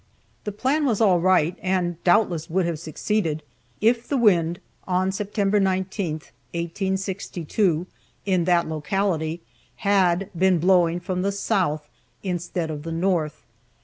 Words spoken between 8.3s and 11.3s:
that locality had been blowing from